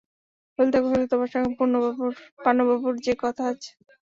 [0.59, 1.49] ললিতা কহিল, তোমার সঙ্গে
[2.39, 3.71] পানুবাবুর যে কথা আছে!